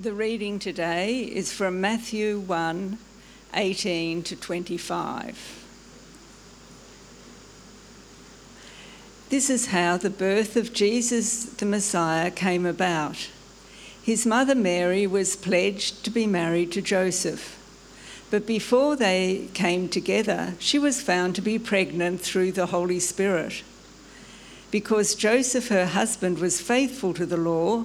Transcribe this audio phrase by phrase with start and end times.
[0.00, 2.98] The reading today is from Matthew 1
[3.52, 5.66] 18 to 25.
[9.28, 13.28] This is how the birth of Jesus the Messiah came about.
[14.00, 17.58] His mother Mary was pledged to be married to Joseph.
[18.30, 23.64] But before they came together, she was found to be pregnant through the Holy Spirit.
[24.70, 27.84] Because Joseph, her husband, was faithful to the law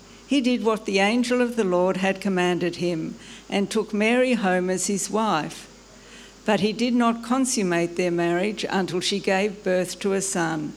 [0.31, 3.15] he did what the angel of the Lord had commanded him
[3.49, 5.67] and took Mary home as his wife.
[6.45, 10.71] But he did not consummate their marriage until she gave birth to a son,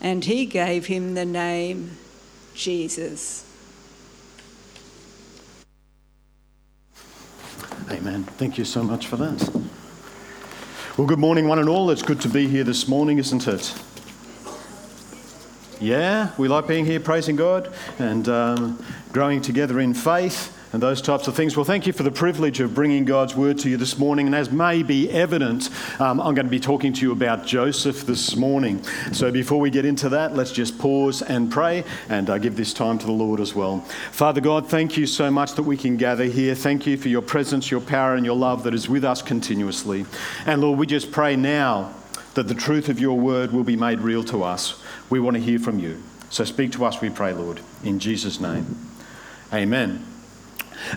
[0.00, 1.96] and he gave him the name
[2.54, 3.44] Jesus.
[7.90, 8.22] Amen.
[8.22, 9.50] Thank you so much for that.
[10.96, 11.90] Well, good morning, one and all.
[11.90, 13.74] It's good to be here this morning, isn't it?
[15.82, 21.02] Yeah, we like being here praising God and um, growing together in faith and those
[21.02, 21.56] types of things.
[21.56, 24.26] Well, thank you for the privilege of bringing God's word to you this morning.
[24.26, 28.06] And as may be evident, um, I'm going to be talking to you about Joseph
[28.06, 28.80] this morning.
[29.12, 32.72] So before we get into that, let's just pause and pray and uh, give this
[32.72, 33.80] time to the Lord as well.
[34.12, 36.54] Father God, thank you so much that we can gather here.
[36.54, 40.06] Thank you for your presence, your power, and your love that is with us continuously.
[40.46, 41.92] And Lord, we just pray now
[42.34, 44.82] that the truth of your word will be made real to us.
[45.10, 46.02] We want to hear from you.
[46.30, 48.78] So speak to us, we pray, Lord, in Jesus' name.
[49.52, 50.06] Amen.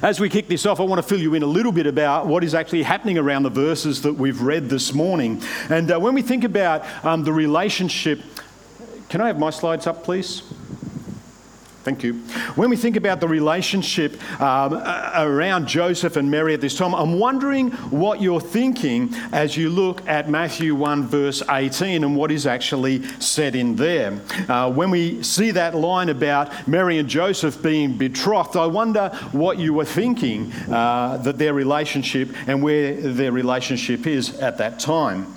[0.01, 2.25] As we kick this off, I want to fill you in a little bit about
[2.25, 5.43] what is actually happening around the verses that we've read this morning.
[5.69, 8.21] And uh, when we think about um, the relationship,
[9.09, 10.41] can I have my slides up, please?
[11.85, 12.13] Thank you.
[12.55, 17.19] When we think about the relationship um, around Joseph and Mary at this time, I'm
[17.19, 22.47] wondering what you're thinking as you look at Matthew 1, verse 18, and what is
[22.47, 24.19] actually said in there.
[24.49, 29.59] Uh, when we see that line about Mary and Joseph being betrothed, I wonder what
[29.59, 35.34] you were thinking uh, that their relationship and where their relationship is at that time.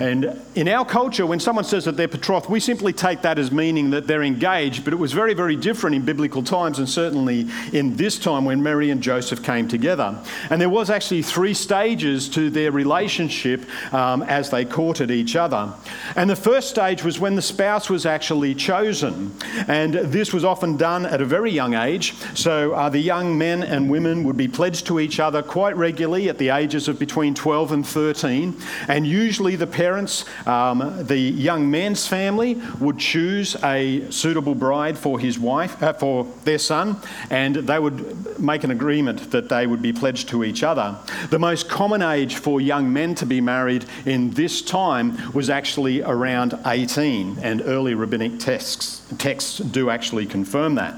[0.00, 3.52] And in our culture, when someone says that they're betrothed, we simply take that as
[3.52, 7.46] meaning that they're engaged, but it was very, very different in biblical times and certainly
[7.74, 10.18] in this time when Mary and Joseph came together.
[10.48, 15.72] And there was actually three stages to their relationship um, as they courted each other.
[16.16, 19.34] And the first stage was when the spouse was actually chosen.
[19.68, 22.14] And this was often done at a very young age.
[22.34, 26.30] So uh, the young men and women would be pledged to each other quite regularly
[26.30, 28.56] at the ages of between 12 and 13.
[28.88, 29.89] And usually the parents,
[30.46, 36.26] um, the young man's family, would choose a suitable bride for his wife, uh, for
[36.44, 36.96] their son,
[37.30, 40.96] and they would make an agreement that they would be pledged to each other.
[41.30, 46.02] The most common age for young men to be married in this time was actually
[46.02, 50.94] around 18, and early rabbinic texts, texts do actually confirm that.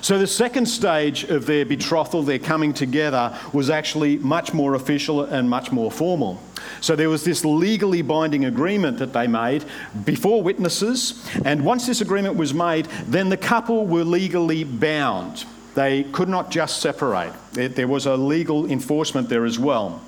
[0.00, 5.22] So, the second stage of their betrothal, their coming together, was actually much more official
[5.22, 6.40] and much more formal.
[6.80, 9.64] So there was this legally binding agreement that they made
[10.04, 15.44] before witnesses, and once this agreement was made, then the couple were legally bound.
[15.74, 17.32] They could not just separate.
[17.52, 20.00] There was a legal enforcement there as well.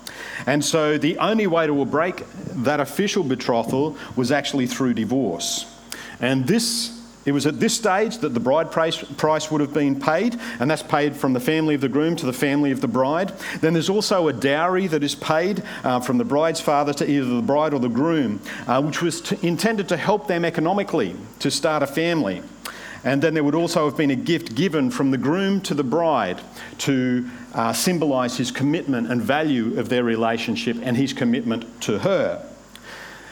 [0.46, 2.24] And so the only way to break
[2.62, 5.66] that official betrothal was actually through divorce.
[6.20, 6.95] And this
[7.26, 10.82] it was at this stage that the bride price, would have been paid, and that's
[10.82, 13.32] paid from the family of the groom to the family of the bride.
[13.60, 17.26] Then there's also a dowry that is paid uh, from the bride's father to either
[17.26, 21.50] the bride or the groom, uh, which was to, intended to help them economically to
[21.50, 22.42] start a family.
[23.02, 25.84] And then there would also have been a gift given from the groom to the
[25.84, 26.40] bride
[26.78, 32.44] to uh, symbolise his commitment and value of their relationship and his commitment to her.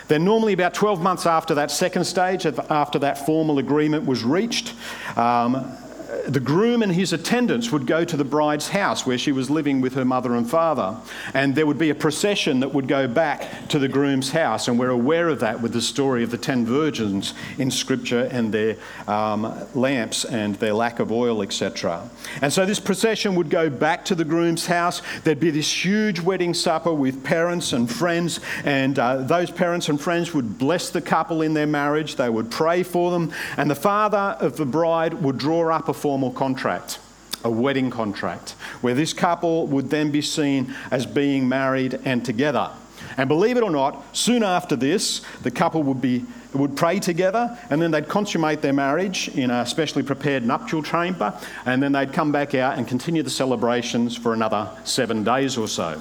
[0.08, 4.74] Then, normally, about 12 months after that second stage, after that formal agreement was reached,
[5.16, 5.76] um,
[6.26, 9.80] the groom and his attendants would go to the bride's house where she was living
[9.80, 10.96] with her mother and father,
[11.34, 14.68] and there would be a procession that would go back to the groom's house.
[14.68, 18.52] And we're aware of that with the story of the ten virgins in Scripture and
[18.52, 18.76] their
[19.06, 22.08] um, lamps and their lack of oil, etc.
[22.40, 25.02] And so this procession would go back to the groom's house.
[25.24, 30.00] There'd be this huge wedding supper with parents and friends, and uh, those parents and
[30.00, 32.16] friends would bless the couple in their marriage.
[32.16, 35.94] They would pray for them, and the father of the bride would draw up a
[36.14, 37.00] formal contract,
[37.42, 38.52] a wedding contract,
[38.82, 42.70] where this couple would then be seen as being married and together.
[43.16, 47.58] And believe it or not, soon after this, the couple would be would pray together
[47.68, 52.12] and then they'd consummate their marriage in a specially prepared nuptial chamber and then they'd
[52.12, 56.00] come back out and continue the celebrations for another seven days or so.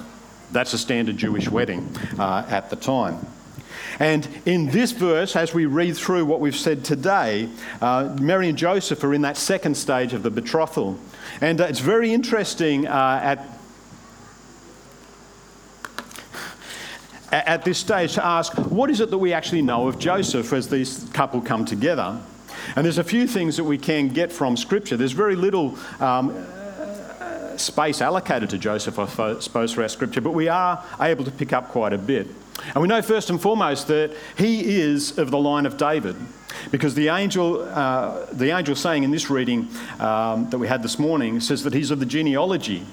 [0.52, 1.88] That's a standard Jewish wedding
[2.20, 3.18] uh, at the time.
[3.98, 7.48] And in this verse, as we read through what we've said today,
[7.80, 10.98] uh, Mary and Joseph are in that second stage of the betrothal.
[11.40, 13.48] And uh, it's very interesting uh, at
[17.34, 20.68] at this stage to ask what is it that we actually know of Joseph as
[20.68, 22.20] these couple come together.
[22.76, 24.96] And there's a few things that we can get from Scripture.
[24.96, 26.46] There's very little um,
[27.56, 29.06] space allocated to Joseph, I
[29.40, 32.28] suppose, for our Scripture, but we are able to pick up quite a bit.
[32.74, 36.16] And we know first and foremost that he is of the line of David.
[36.70, 39.68] Because the angel, uh, the angel saying in this reading
[39.98, 42.86] um, that we had this morning says that he's of the genealogy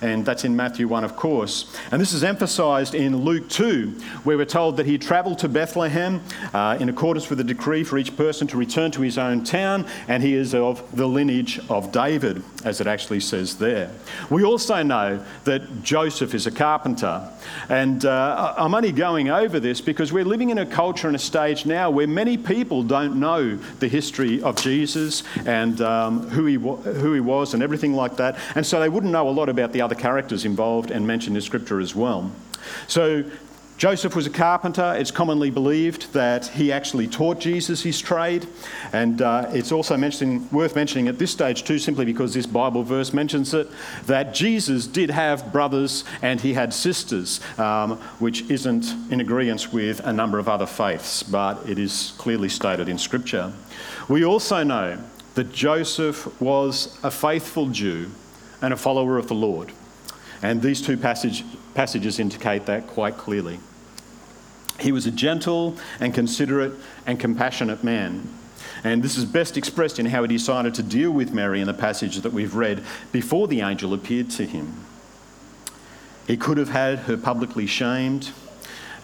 [0.00, 1.74] and that's in Matthew 1, of course.
[1.90, 3.88] And this is emphasized in Luke 2,
[4.24, 6.22] where we're told that he travelled to Bethlehem
[6.52, 9.86] uh, in accordance with the decree for each person to return to his own town,
[10.08, 13.90] and he is of the lineage of David, as it actually says there.
[14.30, 17.28] We also know that Joseph is a carpenter,
[17.68, 21.20] and uh, I'm only going over this because we're living in a culture and a
[21.20, 26.54] stage now where many people don't know the history of Jesus and um, who, he
[26.54, 29.72] who he was and everything like that, and so they wouldn't know a lot about
[29.72, 32.32] the other characters involved and mentioned in Scripture as well.
[32.88, 33.24] So
[33.78, 34.94] Joseph was a carpenter.
[34.98, 38.48] It's commonly believed that he actually taught Jesus his trade.
[38.92, 39.96] And uh, it's also
[40.50, 43.68] worth mentioning at this stage, too, simply because this Bible verse mentions it,
[44.06, 50.00] that Jesus did have brothers and he had sisters, um, which isn't in agreement with
[50.00, 53.52] a number of other faiths, but it is clearly stated in Scripture.
[54.08, 54.98] We also know
[55.34, 58.10] that Joseph was a faithful Jew
[58.66, 59.70] and a follower of the Lord.
[60.42, 63.60] And these two passage, passages indicate that quite clearly.
[64.80, 66.72] He was a gentle and considerate
[67.06, 68.28] and compassionate man.
[68.82, 71.74] And this is best expressed in how he decided to deal with Mary in the
[71.74, 72.82] passage that we've read
[73.12, 74.84] before the angel appeared to him.
[76.26, 78.32] He could have had her publicly shamed,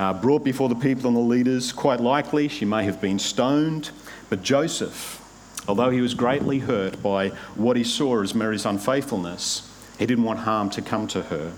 [0.00, 1.70] uh, brought before the people and the leaders.
[1.70, 3.92] Quite likely, she may have been stoned.
[4.28, 5.21] But Joseph,
[5.68, 9.68] although he was greatly hurt by what he saw as Mary's unfaithfulness,
[9.98, 11.52] he didn't want harm to come to her,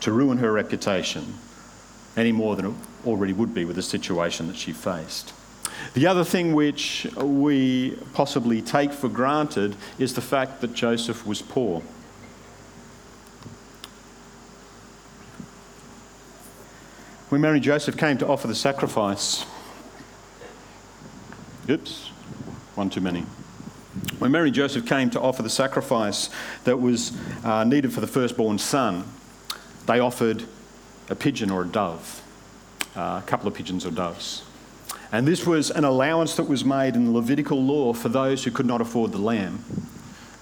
[0.00, 1.34] to ruin her reputation,
[2.16, 2.74] any more than it
[3.06, 5.32] already would be with the situation that she faced.
[5.94, 11.42] The other thing which we possibly take for granted is the fact that Joseph was
[11.42, 11.82] poor.
[17.28, 19.44] When Mary and Joseph came to offer the sacrifice,
[21.68, 22.10] oops,
[22.76, 23.22] one too many.
[24.18, 26.28] When Mary and Joseph came to offer the sacrifice
[26.64, 29.04] that was uh, needed for the firstborn son,
[29.86, 30.44] they offered
[31.08, 32.22] a pigeon or a dove,
[32.94, 34.42] uh, a couple of pigeons or doves.
[35.12, 38.50] And this was an allowance that was made in the Levitical law for those who
[38.50, 39.64] could not afford the lamb,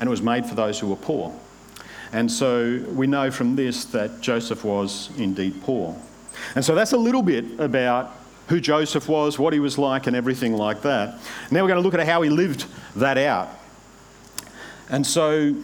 [0.00, 1.32] and it was made for those who were poor.
[2.12, 5.96] And so we know from this that Joseph was indeed poor.
[6.54, 10.14] And so that's a little bit about who Joseph was, what he was like, and
[10.14, 11.18] everything like that.
[11.50, 13.48] Now we're going to look at how he lived that out.
[14.90, 15.54] And so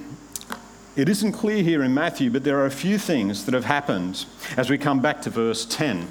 [0.97, 4.25] it isn't clear here in Matthew, but there are a few things that have happened
[4.57, 6.09] as we come back to verse 10.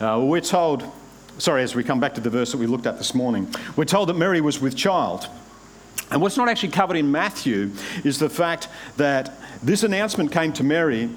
[0.00, 0.84] Uh, we're told,
[1.38, 3.84] sorry, as we come back to the verse that we looked at this morning, we're
[3.84, 5.28] told that Mary was with child.
[6.10, 7.72] And what's not actually covered in Matthew
[8.04, 11.10] is the fact that this announcement came to Mary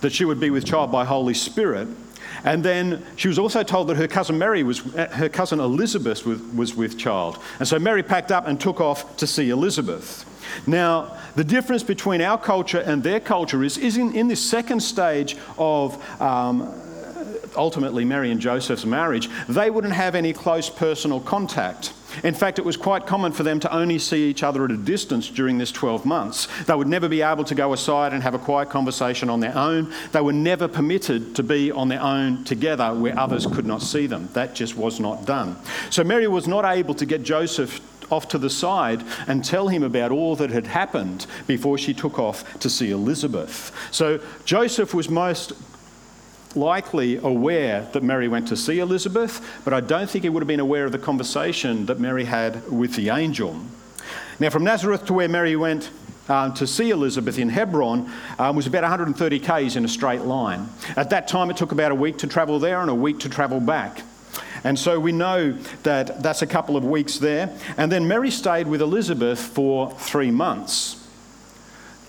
[0.00, 1.88] that she would be with child by Holy Spirit.
[2.44, 6.40] And then she was also told that her cousin Mary was, her cousin Elizabeth was,
[6.54, 7.38] was with child.
[7.58, 10.24] And so Mary packed up and took off to see Elizabeth.
[10.66, 14.80] Now, the difference between our culture and their culture is, is in, in this second
[14.80, 16.72] stage of um,
[17.56, 21.92] ultimately Mary and Joseph's marriage, they wouldn't have any close personal contact.
[22.24, 24.76] In fact, it was quite common for them to only see each other at a
[24.76, 26.48] distance during this 12 months.
[26.64, 29.56] They would never be able to go aside and have a quiet conversation on their
[29.56, 29.92] own.
[30.12, 34.06] They were never permitted to be on their own together where others could not see
[34.06, 34.28] them.
[34.32, 35.56] That just was not done.
[35.90, 37.80] So Mary was not able to get Joseph
[38.10, 42.18] off to the side and tell him about all that had happened before she took
[42.18, 43.72] off to see Elizabeth.
[43.92, 45.52] So Joseph was most
[46.54, 50.48] likely aware that Mary went to see Elizabeth, but I don't think he would have
[50.48, 53.60] been aware of the conversation that Mary had with the angel.
[54.38, 55.90] Now, from Nazareth to where Mary went
[56.28, 60.68] uh, to see Elizabeth in Hebron um, was about 130 k's in a straight line.
[60.96, 63.28] At that time, it took about a week to travel there and a week to
[63.28, 64.02] travel back.
[64.62, 65.52] And so we know
[65.82, 67.56] that that's a couple of weeks there.
[67.76, 70.99] And then Mary stayed with Elizabeth for three months.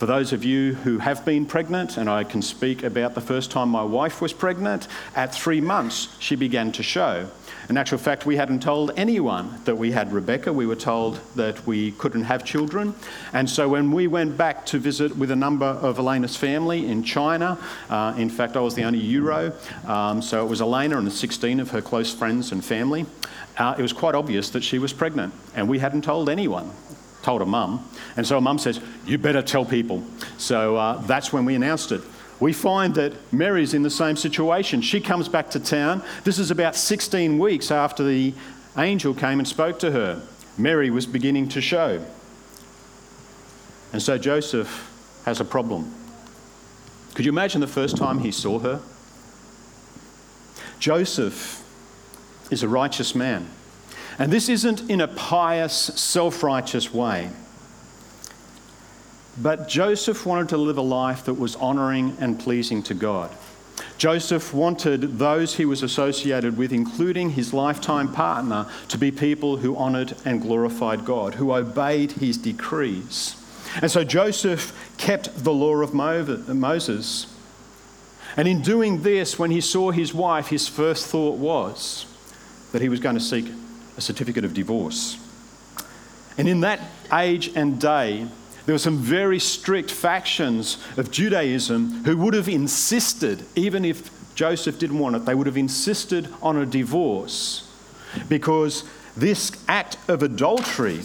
[0.02, 3.52] For those of you who have been pregnant, and I can speak about the first
[3.52, 7.30] time my wife was pregnant, at three months she began to show.
[7.70, 10.52] In actual fact, we hadn't told anyone that we had Rebecca.
[10.52, 12.96] We were told that we couldn't have children.
[13.32, 17.04] And so when we went back to visit with a number of Elena's family in
[17.04, 17.60] China,
[17.92, 19.54] uh, in fact, I was the only Euro,
[19.86, 23.06] um, so it was Elena and 16 of her close friends and family.
[23.56, 26.72] Uh, it was quite obvious that she was pregnant, and we hadn't told anyone
[27.22, 27.88] told her mum.
[28.18, 30.04] And so her mum says, You better tell people.
[30.38, 32.02] So uh, that's when we announced it
[32.42, 34.82] we find that Mary's in the same situation.
[34.82, 36.02] She comes back to town.
[36.24, 38.34] This is about 16 weeks after the
[38.78, 40.24] angel came and spoke to her.
[40.58, 42.04] Mary was beginning to show.
[43.94, 45.94] And so Joseph has a problem.
[47.14, 48.82] Could you imagine the first time he saw her?
[50.80, 51.64] Joseph
[52.50, 53.48] is a righteous man.
[54.22, 57.32] And this isn't in a pious, self righteous way.
[59.42, 63.32] But Joseph wanted to live a life that was honouring and pleasing to God.
[63.98, 69.76] Joseph wanted those he was associated with, including his lifetime partner, to be people who
[69.76, 73.36] honoured and glorified God, who obeyed his decrees.
[73.82, 77.26] And so Joseph kept the law of Moses.
[78.38, 82.06] And in doing this, when he saw his wife, his first thought was
[82.72, 83.48] that he was going to seek
[83.98, 85.18] a certificate of divorce.
[86.38, 86.80] And in that
[87.12, 88.28] age and day,
[88.66, 94.80] there were some very strict factions of Judaism who would have insisted, even if Joseph
[94.80, 97.68] didn't want it, they would have insisted on a divorce
[98.30, 98.84] because
[99.16, 101.02] this act of adultery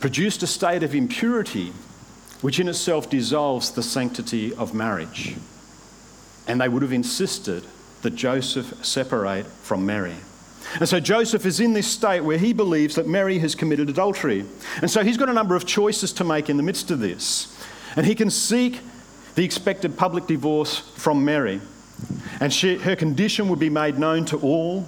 [0.00, 1.72] produced a state of impurity
[2.40, 5.34] which in itself dissolves the sanctity of marriage.
[6.46, 7.64] And they would have insisted
[8.02, 10.16] that Joseph separate from Mary.
[10.80, 14.44] And so Joseph is in this state where he believes that Mary has committed adultery.
[14.80, 17.56] And so he's got a number of choices to make in the midst of this.
[17.96, 18.80] And he can seek
[19.34, 21.60] the expected public divorce from Mary.
[22.40, 24.86] And she, her condition would be made known to all.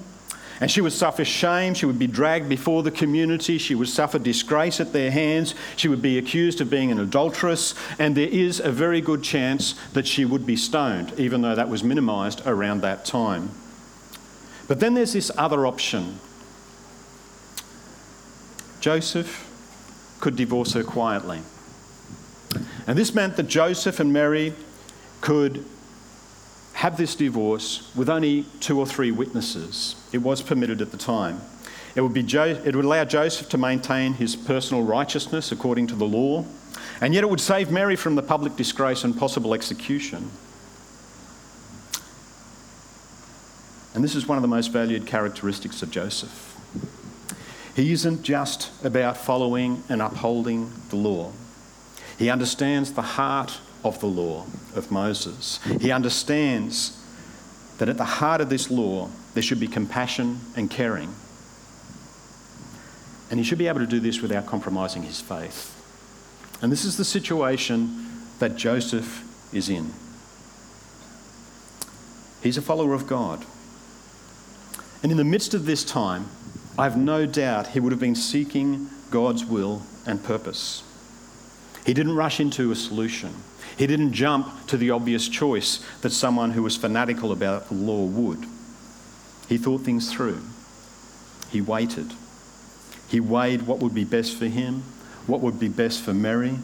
[0.60, 1.74] And she would suffer shame.
[1.74, 3.58] She would be dragged before the community.
[3.58, 5.54] She would suffer disgrace at their hands.
[5.76, 7.74] She would be accused of being an adulteress.
[7.98, 11.68] And there is a very good chance that she would be stoned, even though that
[11.68, 13.50] was minimised around that time.
[14.68, 16.18] But then there's this other option.
[18.80, 19.46] Joseph
[20.20, 21.40] could divorce her quietly.
[22.86, 24.54] And this meant that Joseph and Mary
[25.20, 25.64] could
[26.74, 29.96] have this divorce with only two or three witnesses.
[30.12, 31.40] It was permitted at the time.
[31.94, 35.94] It would, be jo- it would allow Joseph to maintain his personal righteousness according to
[35.94, 36.44] the law,
[37.00, 40.30] and yet it would save Mary from the public disgrace and possible execution.
[43.96, 46.52] And this is one of the most valued characteristics of Joseph.
[47.74, 51.32] He isn't just about following and upholding the law,
[52.18, 55.60] he understands the heart of the law of Moses.
[55.80, 57.02] He understands
[57.78, 61.14] that at the heart of this law, there should be compassion and caring.
[63.30, 65.72] And he should be able to do this without compromising his faith.
[66.60, 68.06] And this is the situation
[68.40, 69.24] that Joseph
[69.54, 69.90] is in.
[72.42, 73.44] He's a follower of God.
[75.02, 76.26] And in the midst of this time,
[76.78, 80.82] I have no doubt he would have been seeking God's will and purpose.
[81.84, 83.32] He didn't rush into a solution.
[83.76, 88.04] He didn't jump to the obvious choice that someone who was fanatical about the law
[88.04, 88.44] would.
[89.48, 90.40] He thought things through.
[91.50, 92.12] He waited.
[93.08, 94.82] He weighed what would be best for him,
[95.26, 96.58] what would be best for Mary,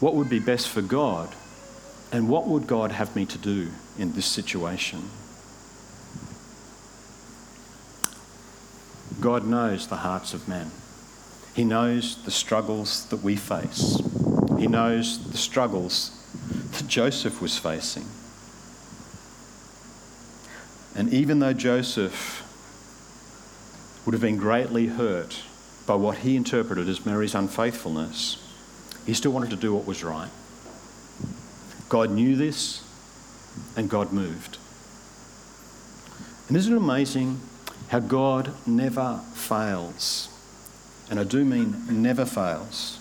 [0.00, 1.34] what would be best for God,
[2.12, 3.68] and what would God have me to do
[3.98, 5.10] in this situation.
[9.20, 10.70] God knows the hearts of men.
[11.54, 14.00] He knows the struggles that we face.
[14.58, 16.12] He knows the struggles
[16.72, 18.06] that Joseph was facing.
[20.94, 22.44] And even though Joseph
[24.04, 25.42] would have been greatly hurt
[25.86, 28.44] by what he interpreted as Mary's unfaithfulness,
[29.04, 30.30] he still wanted to do what was right.
[31.88, 32.84] God knew this,
[33.76, 34.58] and God moved.
[36.48, 37.40] And isn't it amazing
[37.88, 40.28] how God never fails.
[41.10, 42.98] and I do mean never fails,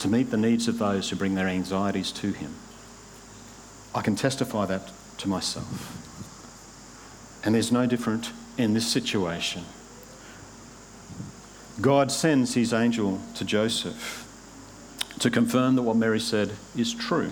[0.00, 2.54] to meet the needs of those who bring their anxieties to him.
[3.94, 6.00] I can testify that to myself.
[7.44, 9.64] And there's no different in this situation.
[11.80, 14.20] God sends his angel to Joseph
[15.20, 17.30] to confirm that what Mary said is true.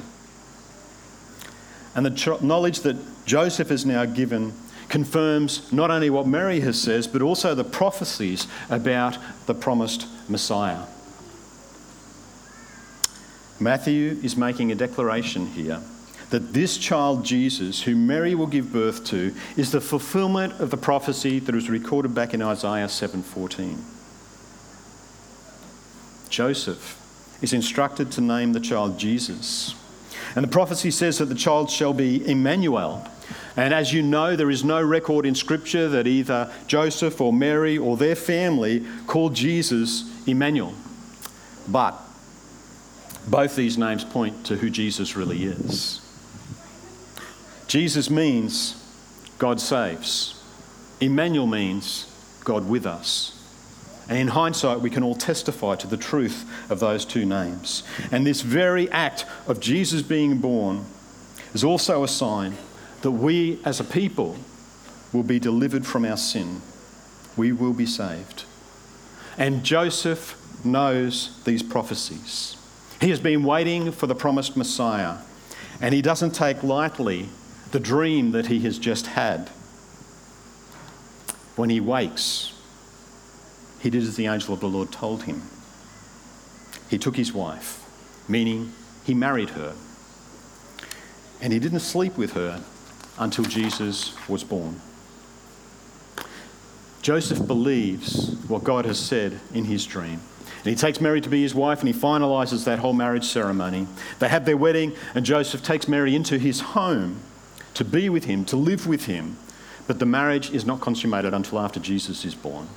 [1.95, 4.53] And the knowledge that Joseph is now given
[4.93, 10.85] confirms not only what Mary has says, but also the prophecies about the promised Messiah.
[13.59, 15.81] Matthew is making a declaration here
[16.29, 20.77] that this child Jesus, whom Mary will give birth to, is the fulfillment of the
[20.77, 23.79] prophecy that was recorded back in Isaiah 7:14.
[26.29, 26.99] Joseph
[27.41, 29.75] is instructed to name the child Jesus.
[30.37, 33.07] And the prophecy says that the child shall be Emmanuel.
[33.57, 37.77] And as you know, there is no record in Scripture that either Joseph or Mary
[37.77, 40.75] or their family called Jesus Emmanuel.
[41.69, 42.01] But
[43.29, 46.01] both these names point to who Jesus really is.
[47.69, 48.79] Jesus means
[49.39, 50.43] God saves,
[51.01, 52.07] Emmanuel means
[52.45, 53.39] God with us.
[54.09, 57.85] And in hindsight, we can all testify to the truth of those two names.
[58.11, 60.85] And this very act of Jesus being born
[61.55, 62.57] is also a sign
[63.03, 64.37] that we as a people
[65.13, 66.63] will be delivered from our sin.
[67.37, 68.45] We will be saved.
[69.37, 72.57] And Joseph knows these prophecies.
[73.01, 75.19] He has been waiting for the promised Messiah,
[75.81, 77.29] and he doesn't take lightly
[77.73, 79.49] the dream that he has just had.
[81.57, 82.55] When he wakes,
[83.81, 85.43] he did as the angel of the Lord told him.
[86.89, 87.85] He took his wife,
[88.29, 88.73] meaning
[89.05, 89.75] he married her,
[91.41, 92.63] and he didn't sleep with her
[93.23, 94.81] until Jesus was born.
[97.03, 100.21] Joseph believes what God has said in his dream.
[100.65, 103.89] And he takes Mary to be his wife and he finalizes that whole marriage ceremony.
[104.21, 107.21] They have their wedding, and Joseph takes Mary into his home
[107.75, 109.37] to be with him, to live with him.
[109.89, 112.69] But the marriage is not consummated until after Jesus is born.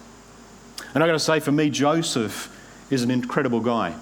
[0.96, 2.52] And I've got to say, for me, Joseph
[2.89, 3.96] is an incredible guy.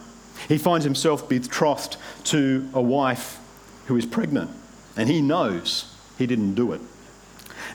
[0.47, 3.39] He finds himself betrothed to a wife
[3.87, 4.51] who is pregnant,
[4.95, 6.81] and he knows he didn't do it.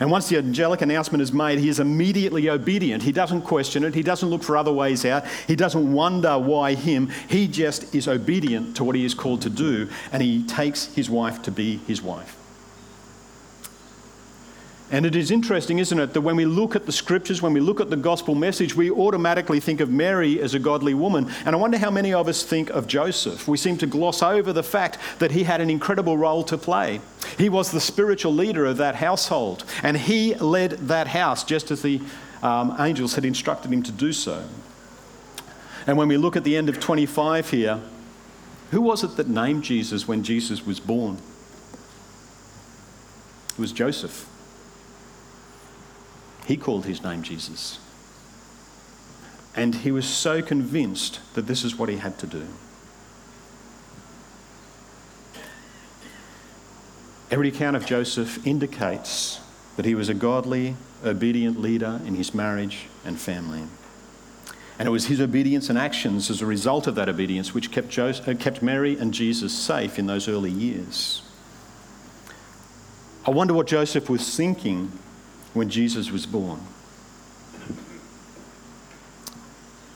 [0.01, 3.03] And once the angelic announcement is made, he is immediately obedient.
[3.03, 6.75] He doesn't question it, he doesn't look for other ways out, he doesn't wonder why
[6.75, 7.11] him.
[7.29, 11.11] He just is obedient to what he is called to do, and he takes his
[11.11, 12.38] wife to be his wife.
[14.91, 17.61] And it is interesting, isn't it, that when we look at the scriptures, when we
[17.61, 21.31] look at the gospel message, we automatically think of Mary as a godly woman.
[21.45, 23.47] And I wonder how many of us think of Joseph.
[23.47, 27.03] We seem to gloss over the fact that he had an incredible role to play.
[27.37, 31.83] He was the spiritual leader of that household, and he led that house just as
[31.83, 32.01] the
[32.43, 34.45] um, angels had instructed him to do so.
[35.87, 37.81] And when we look at the end of 25 here,
[38.71, 41.19] who was it that named Jesus when Jesus was born?
[43.51, 44.27] It was Joseph.
[46.49, 47.79] He called his name Jesus.
[49.55, 52.47] And he was so convinced that this is what he had to do.
[57.31, 59.41] Every account of Joseph indicates
[59.77, 63.65] that he was a godly, obedient leader in his marriage and family.
[64.79, 67.91] And it was his obedience and actions as a result of that obedience which kept,
[67.91, 71.21] Joseph, uh, kept Mary and Jesus safe in those early years.
[73.27, 74.93] I wonder what Joseph was thinking
[75.59, 76.61] when Jesus was born.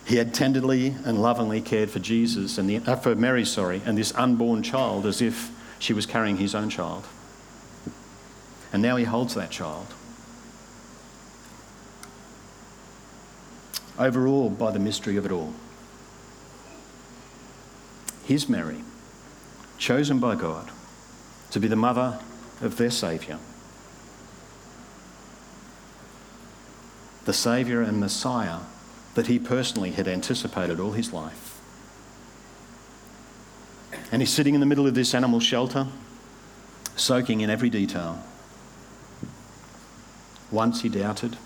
[0.04, 3.96] He had tenderly and lovingly cared for Jesus and the, uh, for Mary, sorry, and
[3.96, 7.06] this unborn child as if she was carrying his own child.
[8.72, 9.86] And now he holds that child.
[13.98, 15.54] Overawed by the mystery of it all.
[18.24, 18.82] His Mary,
[19.78, 20.70] chosen by God
[21.52, 22.18] to be the mother
[22.60, 23.38] of their Saviour.
[27.24, 28.60] The Saviour and Messiah
[29.14, 31.60] that he personally had anticipated all his life.
[34.10, 35.86] And he's sitting in the middle of this animal shelter,
[36.96, 38.22] soaking in every detail.
[40.50, 41.36] Once he doubted,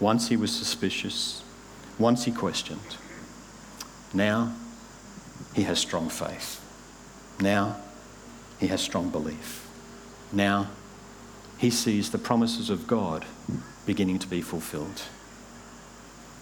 [0.00, 1.42] once he was suspicious,
[1.98, 2.96] once he questioned.
[4.12, 4.54] Now
[5.54, 6.60] he has strong faith.
[7.40, 7.76] Now
[8.58, 9.68] he has strong belief.
[10.32, 10.68] Now
[11.58, 13.24] he sees the promises of God
[13.86, 15.02] beginning to be fulfilled.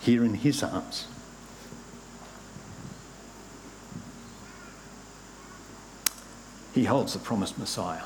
[0.00, 1.06] Here in his arms.
[6.74, 8.04] He holds the promised Messiah.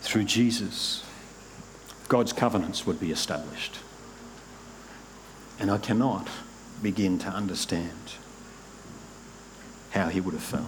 [0.00, 1.04] Through Jesus,
[2.08, 3.78] God's covenants would be established.
[5.58, 6.28] And I cannot
[6.82, 8.14] begin to understand
[9.90, 10.66] how he would have felt.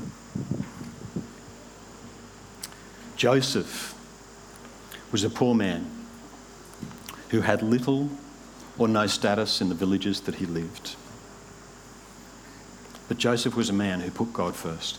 [3.16, 3.94] Joseph
[5.10, 5.95] was a poor man
[7.30, 8.08] who had little
[8.78, 10.96] or no status in the villages that he lived.
[13.08, 14.98] But Joseph was a man who put God first.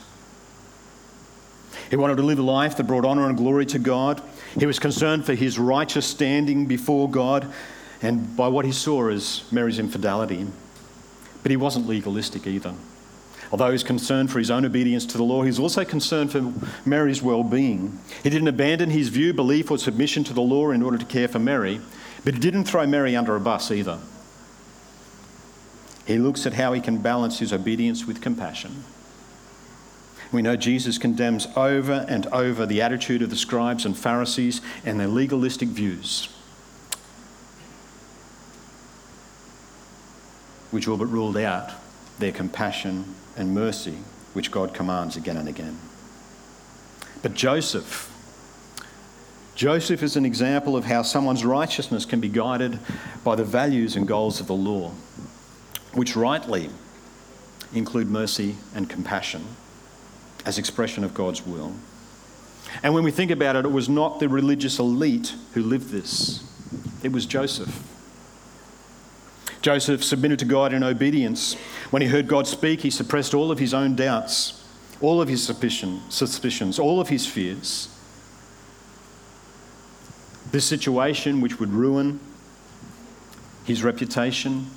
[1.90, 4.22] He wanted to live a life that brought honour and glory to God.
[4.58, 7.52] He was concerned for his righteous standing before God
[8.02, 10.48] and by what he saw as Mary's infidelity.
[11.44, 12.74] But he wasn't legalistic either.
[13.52, 16.32] Although he was concerned for his own obedience to the law, he was also concerned
[16.32, 16.54] for
[16.86, 17.98] Mary's well being.
[18.24, 21.30] He didn't abandon his view, belief, or submission to the law in order to care
[21.30, 21.80] for Mary,
[22.28, 24.00] but he didn't throw Mary under a bus either.
[26.06, 28.84] He looks at how he can balance his obedience with compassion.
[30.34, 35.00] We know Jesus condemns over and over the attitude of the scribes and Pharisees and
[35.00, 36.28] their legalistic views,
[40.72, 41.72] which all but ruled out
[42.20, 44.00] their compassion and mercy,
[44.34, 45.80] which God commands again and again.
[47.22, 48.14] But Joseph,
[49.58, 52.78] Joseph is an example of how someone's righteousness can be guided
[53.24, 54.92] by the values and goals of the law,
[55.96, 56.70] which rightly
[57.74, 59.44] include mercy and compassion
[60.46, 61.74] as expression of God's will.
[62.84, 66.44] And when we think about it, it was not the religious elite who lived this,
[67.02, 67.82] it was Joseph.
[69.64, 71.56] Joseph submitted to God in obedience.
[71.90, 74.64] When he heard God speak, he suppressed all of his own doubts,
[75.02, 77.90] all of his suspicions, all of his fears.
[80.52, 82.20] This situation, which would ruin
[83.66, 84.68] his reputation,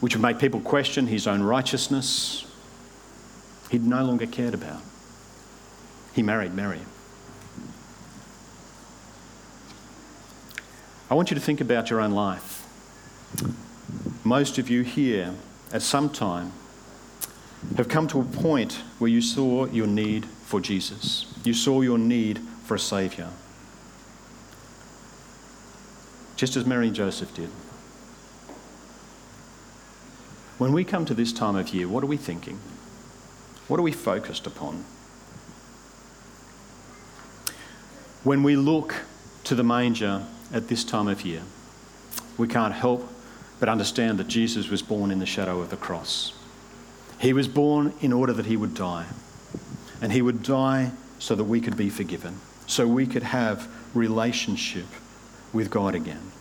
[0.00, 2.46] which would make people question his own righteousness,
[3.70, 4.80] he no longer cared about.
[6.14, 6.80] He married Mary.
[11.10, 12.66] I want you to think about your own life.
[14.24, 15.34] Most of you here,
[15.72, 16.52] at some time,
[17.76, 21.26] have come to a point where you saw your need for Jesus.
[21.44, 23.28] You saw your need for a Saviour.
[26.42, 27.50] Just as Mary and Joseph did.
[30.58, 32.58] When we come to this time of year, what are we thinking?
[33.68, 34.84] What are we focused upon?
[38.24, 39.04] When we look
[39.44, 41.42] to the manger at this time of year,
[42.36, 43.08] we can't help
[43.60, 46.32] but understand that Jesus was born in the shadow of the cross.
[47.20, 49.06] He was born in order that he would die.
[50.00, 54.86] And he would die so that we could be forgiven, so we could have relationship
[55.52, 56.32] with God again.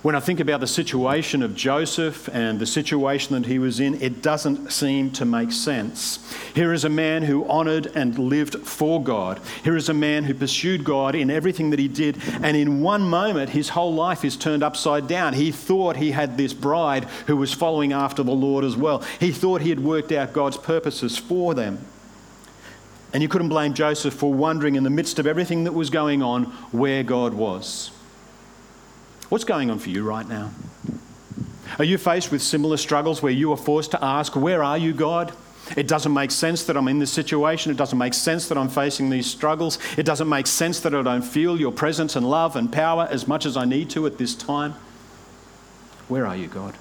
[0.00, 4.00] When I think about the situation of Joseph and the situation that he was in,
[4.00, 6.20] it doesn't seem to make sense.
[6.54, 9.40] Here is a man who honoured and lived for God.
[9.64, 13.02] Here is a man who pursued God in everything that he did, and in one
[13.02, 15.34] moment, his whole life is turned upside down.
[15.34, 19.00] He thought he had this bride who was following after the Lord as well.
[19.18, 21.84] He thought he had worked out God's purposes for them.
[23.12, 26.22] And you couldn't blame Joseph for wondering in the midst of everything that was going
[26.22, 27.90] on where God was.
[29.28, 30.50] What's going on for you right now?
[31.78, 34.92] Are you faced with similar struggles where you are forced to ask, Where are you,
[34.92, 35.32] God?
[35.76, 37.70] It doesn't make sense that I'm in this situation.
[37.70, 39.78] It doesn't make sense that I'm facing these struggles.
[39.98, 43.28] It doesn't make sense that I don't feel your presence and love and power as
[43.28, 44.74] much as I need to at this time.
[46.08, 46.74] Where are you, God?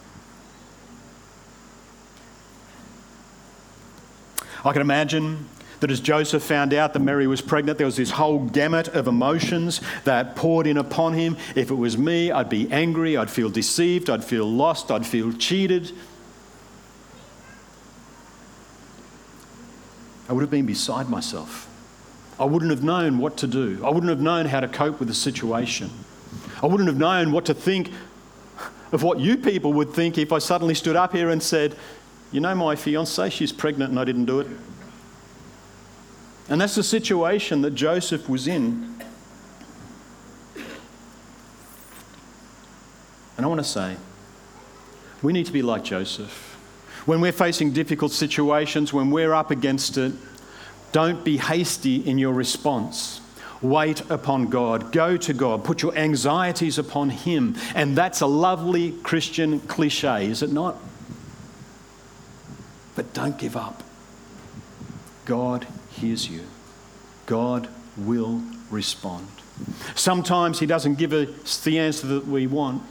[4.63, 5.47] I can imagine
[5.79, 9.07] that as Joseph found out that Mary was pregnant, there was this whole gamut of
[9.07, 11.37] emotions that poured in upon him.
[11.55, 15.33] If it was me, I'd be angry, I'd feel deceived, I'd feel lost, I'd feel
[15.33, 15.91] cheated.
[20.29, 21.69] I would have been beside myself.
[22.39, 23.81] I wouldn't have known what to do.
[23.83, 25.89] I wouldn't have known how to cope with the situation.
[26.61, 27.91] I wouldn't have known what to think
[28.91, 31.75] of what you people would think if I suddenly stood up here and said,
[32.31, 34.47] You know, my fiancee, she's pregnant and I didn't do it.
[36.49, 38.95] And that's the situation that Joseph was in.
[43.35, 43.97] And I want to say,
[45.21, 46.55] we need to be like Joseph.
[47.05, 50.13] When we're facing difficult situations, when we're up against it,
[50.91, 53.21] don't be hasty in your response.
[53.61, 54.91] Wait upon God.
[54.91, 55.63] Go to God.
[55.63, 57.55] Put your anxieties upon Him.
[57.75, 60.77] And that's a lovely Christian cliche, is it not?
[62.95, 63.83] But don't give up.
[65.25, 66.41] God hears you.
[67.25, 69.27] God will respond.
[69.95, 72.83] Sometimes He doesn't give us the answer that we want.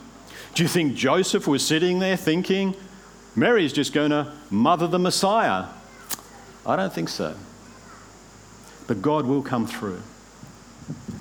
[0.54, 2.74] Do you think Joseph was sitting there thinking,
[3.34, 5.66] Mary's just going to mother the Messiah?
[6.64, 7.36] I don't think so.
[8.86, 10.00] But God will come through.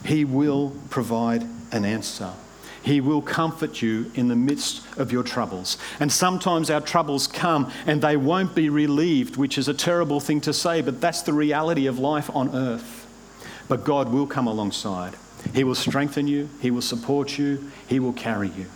[0.05, 2.31] He will provide an answer.
[2.85, 5.79] He will comfort you in the midst of your troubles.
[5.99, 10.39] And sometimes our troubles come and they won't be relieved, which is a terrible thing
[10.41, 13.07] to say, but that's the reality of life on earth.
[13.67, 15.15] But God will come alongside.
[15.55, 18.67] He will strengthen you, He will support you, He will carry you.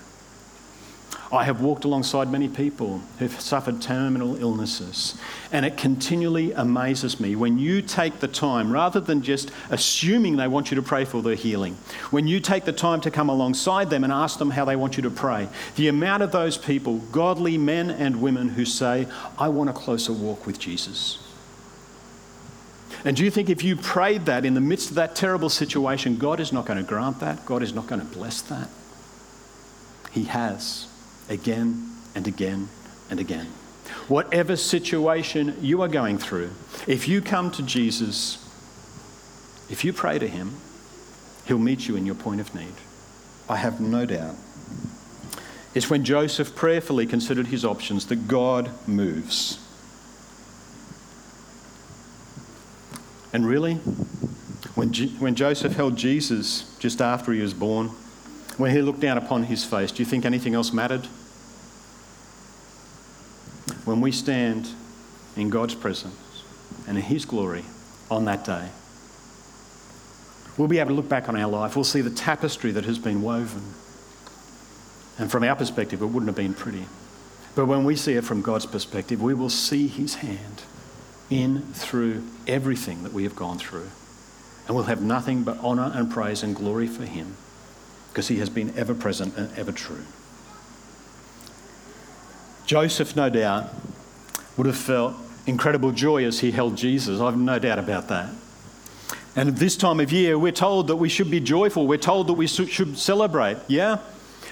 [1.31, 5.15] I have walked alongside many people who've suffered terminal illnesses,
[5.51, 10.47] and it continually amazes me when you take the time, rather than just assuming they
[10.47, 11.75] want you to pray for their healing,
[12.09, 14.97] when you take the time to come alongside them and ask them how they want
[14.97, 19.49] you to pray, the amount of those people, godly men and women, who say, I
[19.49, 21.19] want a closer walk with Jesus.
[23.05, 26.17] And do you think if you prayed that in the midst of that terrible situation,
[26.17, 27.45] God is not going to grant that?
[27.45, 28.67] God is not going to bless that?
[30.11, 30.88] He has
[31.29, 32.67] again and again
[33.09, 33.47] and again.
[34.07, 36.51] Whatever situation you are going through,
[36.87, 38.37] if you come to Jesus,
[39.69, 40.55] if you pray to Him,
[41.45, 42.73] He'll meet you in your point of need.
[43.47, 44.35] I have no doubt.
[45.73, 49.59] It's when Joseph prayerfully considered his options that God moves.
[53.31, 53.75] And really,
[54.75, 57.89] when, G- when Joseph held Jesus just after he was born,
[58.57, 61.07] when he looked down upon his face, do you think anything else mattered?
[63.89, 64.69] When we stand
[65.36, 66.43] in God's presence
[66.88, 67.65] and in His glory
[68.12, 68.69] on that day,
[70.58, 71.75] we'll be able to look back on our life.
[71.75, 73.63] We'll see the tapestry that has been woven.
[75.17, 76.86] And from our perspective, it wouldn't have been pretty.
[77.56, 80.62] But when we see it from God's perspective, we will see His hand
[81.32, 83.89] in through everything that we have gone through.
[84.67, 87.36] And we'll have nothing but honour and praise and glory for Him
[88.10, 90.06] because He has been ever present and ever true.
[92.69, 93.67] Joseph, no doubt,
[94.55, 95.15] would have felt
[95.47, 97.19] incredible joy as he held Jesus.
[97.19, 98.29] I've no doubt about that.
[99.36, 101.88] And at this time of year, we're told that we should be joyful.
[101.88, 103.97] We're told that we should celebrate, yeah?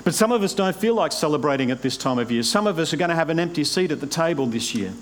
[0.03, 2.41] But some of us don't feel like celebrating at this time of year.
[2.41, 4.93] Some of us are going to have an empty seat at the table this year.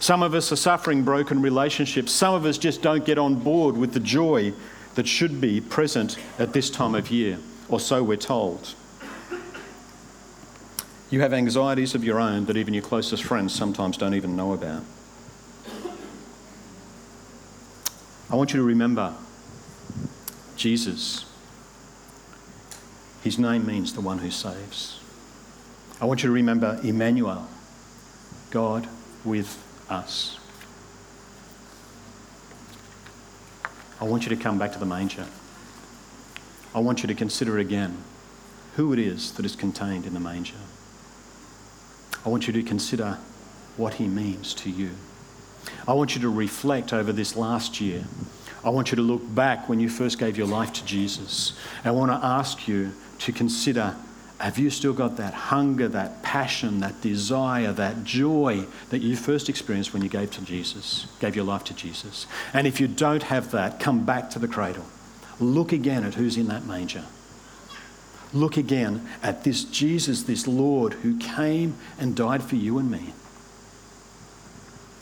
[0.00, 2.10] Some of us are suffering broken relationships.
[2.10, 4.54] Some of us just don't get on board with the joy
[4.94, 7.36] that should be present at this time of year,
[7.68, 8.74] or so we're told.
[11.14, 14.52] You have anxieties of your own that even your closest friends sometimes don't even know
[14.52, 14.82] about.
[18.28, 19.14] I want you to remember
[20.56, 21.24] Jesus.
[23.22, 24.98] His name means the one who saves.
[26.00, 27.46] I want you to remember Emmanuel,
[28.50, 28.88] God
[29.24, 30.40] with us.
[34.00, 35.26] I want you to come back to the manger.
[36.74, 37.98] I want you to consider again
[38.74, 40.56] who it is that is contained in the manger.
[42.24, 43.18] I want you to consider
[43.76, 44.90] what he means to you.
[45.86, 48.04] I want you to reflect over this last year.
[48.64, 51.58] I want you to look back when you first gave your life to Jesus.
[51.84, 53.96] I want to ask you to consider
[54.38, 59.48] have you still got that hunger, that passion, that desire, that joy that you first
[59.48, 62.26] experienced when you gave to Jesus, gave your life to Jesus?
[62.52, 64.84] And if you don't have that, come back to the cradle.
[65.40, 67.04] Look again at who's in that manger
[68.34, 73.14] look again at this Jesus, this Lord who came and died for you and me.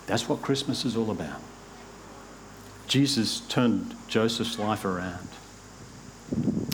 [0.06, 1.40] That's what Christmas is all about.
[2.86, 5.28] Jesus turned Joseph's life around.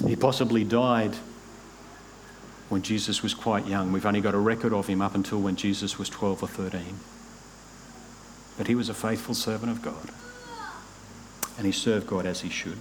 [0.07, 1.14] He possibly died
[2.68, 3.92] when Jesus was quite young.
[3.92, 6.97] We've only got a record of him up until when Jesus was 12 or 13.
[8.57, 10.11] But he was a faithful servant of God.
[11.57, 12.79] And he served God as he should.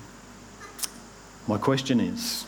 [1.47, 2.45] My question is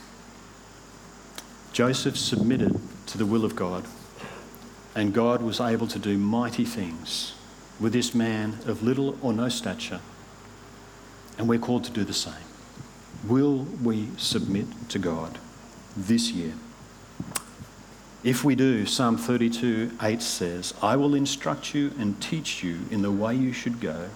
[1.80, 3.86] Joseph submitted to the will of God,
[4.96, 7.36] and God was able to do mighty things
[7.80, 10.02] with this man of little or no stature.
[11.38, 12.34] And we're called to do the same.
[13.26, 15.40] Will we submit to God
[15.96, 16.52] this year?
[18.26, 23.04] If we do, Psalm 32 8 says, I will instruct you and teach you in
[23.04, 24.10] the way you should go.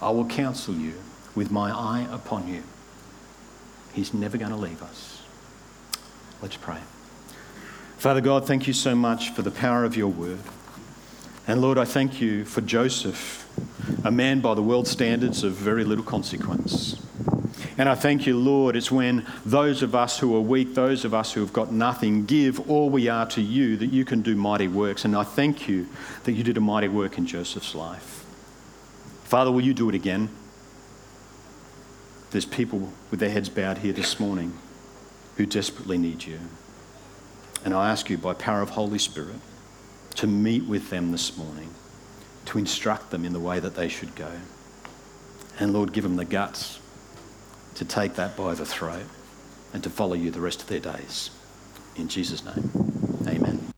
[0.00, 0.94] I will counsel you
[1.34, 2.62] with my eye upon you.
[3.92, 5.20] He's never going to leave us.
[6.42, 6.78] Let's pray.
[7.98, 10.38] Father God, thank you so much for the power of your word.
[11.46, 13.46] And Lord, I thank you for Joseph,
[14.04, 17.04] a man by the world standards of very little consequence.
[17.76, 21.12] And I thank you, Lord, it's when those of us who are weak, those of
[21.12, 24.34] us who have got nothing, give all we are to you that you can do
[24.34, 25.04] mighty works.
[25.04, 25.88] And I thank you
[26.24, 28.24] that you did a mighty work in Joseph's life.
[29.24, 30.30] Father, will you do it again?
[32.30, 34.56] There's people with their heads bowed here this morning
[35.36, 36.38] who desperately need you.
[37.64, 39.36] And I ask you, by power of Holy Spirit,
[40.16, 41.70] to meet with them this morning,
[42.46, 44.32] to instruct them in the way that they should go.
[45.58, 46.80] And Lord, give them the guts
[47.74, 49.04] to take that by the throat
[49.72, 51.30] and to follow you the rest of their days.
[51.96, 52.70] In Jesus' name,
[53.26, 53.69] amen.